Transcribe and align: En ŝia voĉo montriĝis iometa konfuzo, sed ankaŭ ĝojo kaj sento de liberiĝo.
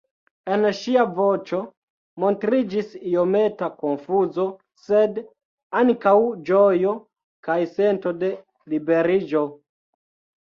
En 0.53 0.63
ŝia 0.75 1.01
voĉo 1.17 1.57
montriĝis 2.21 2.87
iometa 3.09 3.67
konfuzo, 3.83 4.45
sed 4.85 5.19
ankaŭ 5.81 6.15
ĝojo 6.49 6.95
kaj 7.49 7.59
sento 7.75 8.15
de 8.23 8.31
liberiĝo. 8.75 9.45